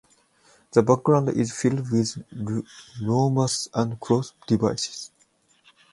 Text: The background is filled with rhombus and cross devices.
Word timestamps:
The 0.71 0.81
background 0.81 1.29
is 1.29 1.51
filled 1.53 1.91
with 1.91 2.17
rhombus 3.03 3.67
and 3.71 3.99
cross 3.99 4.33
devices. 4.47 5.11